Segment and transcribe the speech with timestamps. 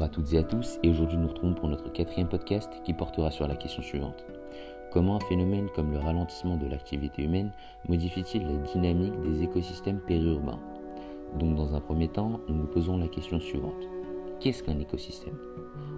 [0.00, 3.30] à toutes et à tous et aujourd'hui nous retrouvons pour notre quatrième podcast qui portera
[3.30, 4.24] sur la question suivante.
[4.92, 7.50] Comment un phénomène comme le ralentissement de l'activité humaine
[7.88, 10.60] modifie-t-il la dynamique des écosystèmes périurbains?
[11.38, 13.88] Donc dans un premier temps, nous nous posons la question suivante.
[14.40, 15.36] Qu'est-ce qu'un écosystème?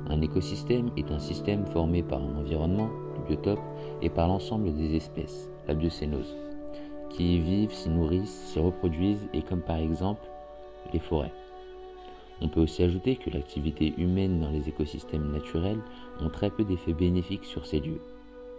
[0.08, 3.60] Un écosystème est un système formé par un environnement, le biotope,
[4.00, 6.36] et par l'ensemble des espèces, la biocénose,
[7.10, 10.22] qui y vivent, s'y nourrissent, s'y reproduisent et comme par exemple
[10.92, 11.32] les forêts.
[12.40, 15.80] On peut aussi ajouter que l'activité humaine dans les écosystèmes naturels
[16.20, 18.00] ont très peu d'effets bénéfiques sur ces lieux,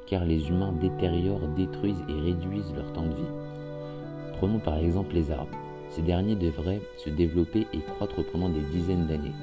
[0.05, 4.33] car les humains détériorent, détruisent et réduisent leur temps de vie.
[4.33, 5.57] Prenons par exemple les arbres.
[5.89, 9.33] Ces derniers devraient se développer et croître pendant des dizaines d'années.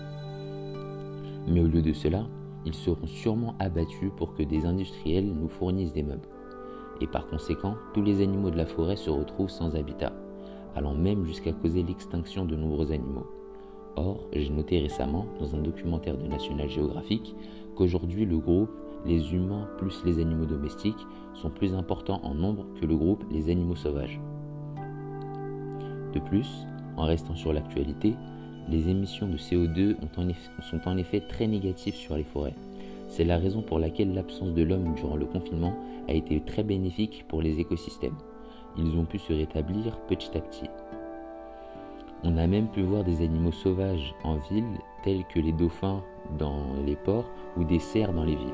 [1.49, 2.27] Mais au lieu de cela,
[2.65, 6.29] ils seront sûrement abattus pour que des industriels nous fournissent des meubles.
[7.01, 10.13] Et par conséquent, tous les animaux de la forêt se retrouvent sans habitat,
[10.75, 13.27] allant même jusqu'à causer l'extinction de nombreux animaux.
[13.97, 17.35] Or, j'ai noté récemment, dans un documentaire de National Geographic,
[17.75, 18.71] qu'aujourd'hui le groupe
[19.07, 23.51] les humains plus les animaux domestiques sont plus importants en nombre que le groupe les
[23.51, 24.21] animaux sauvages.
[26.13, 28.15] De plus, en restant sur l'actualité,
[28.69, 29.97] les émissions de CO2
[30.63, 32.57] sont en effet très négatives sur les forêts.
[33.09, 35.75] C'est la raison pour laquelle l'absence de l'homme durant le confinement
[36.09, 38.17] a été très bénéfique pour les écosystèmes.
[38.77, 40.69] Ils ont pu se rétablir petit à petit.
[42.25, 44.65] On a même pu voir des animaux sauvages en ville,
[45.03, 46.03] tels que les dauphins
[46.39, 48.49] dans les ports ou des cerfs dans les villes.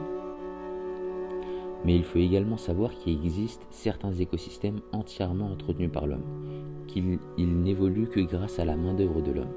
[1.85, 8.09] Mais il faut également savoir qu'il existe certains écosystèmes entièrement entretenus par l'homme, qu'ils n'évoluent
[8.09, 9.55] que grâce à la main-d'œuvre de l'homme.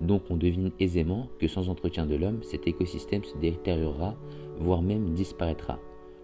[0.00, 4.14] Donc on devine aisément que sans entretien de l'homme, cet écosystème se détériorera,
[4.60, 5.78] voire même disparaîtra.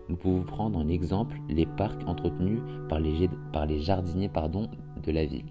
[0.09, 4.31] Nous pouvons prendre en exemple les parcs entretenus par les, jardiniers
[5.03, 5.47] de la ville.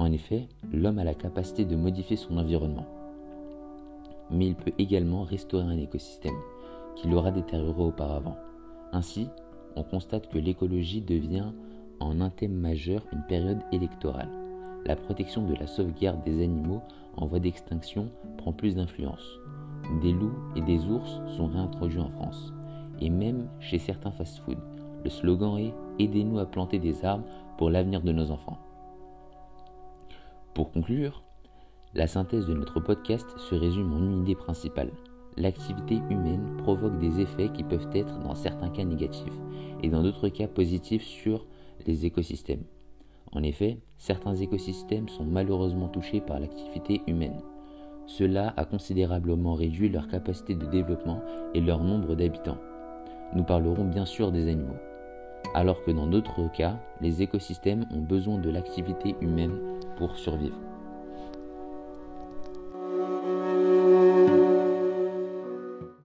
[0.00, 2.86] En effet, l'homme a la capacité de modifier son environnement.
[4.30, 6.38] Mais il peut également restaurer un écosystème
[6.96, 8.38] qu'il aura détérioré auparavant.
[8.92, 9.28] Ainsi,
[9.76, 11.52] on constate que l'écologie devient
[12.00, 14.30] en un thème majeur une période électorale.
[14.86, 16.80] La protection de la sauvegarde des animaux
[17.18, 18.08] en voie d'extinction
[18.38, 19.38] prend plus d'influence.
[20.00, 22.54] Des loups et des ours sont réintroduits en France,
[23.02, 24.64] et même chez certains fast-foods.
[25.04, 27.26] Le slogan est Aidez-nous à planter des arbres
[27.58, 28.56] pour l'avenir de nos enfants.
[30.54, 31.22] Pour conclure,
[31.94, 34.90] la synthèse de notre podcast se résume en une idée principale.
[35.36, 39.38] L'activité humaine provoque des effets qui peuvent être dans certains cas négatifs
[39.82, 41.46] et dans d'autres cas positifs sur
[41.86, 42.64] les écosystèmes.
[43.32, 47.40] En effet, certains écosystèmes sont malheureusement touchés par l'activité humaine.
[48.06, 51.22] Cela a considérablement réduit leur capacité de développement
[51.54, 52.58] et leur nombre d'habitants.
[53.36, 54.74] Nous parlerons bien sûr des animaux.
[55.54, 59.56] Alors que dans d'autres cas, les écosystèmes ont besoin de l'activité humaine
[60.00, 60.56] pour survivre.